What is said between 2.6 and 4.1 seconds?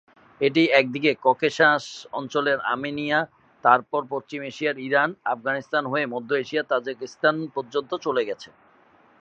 Armenia, তারপর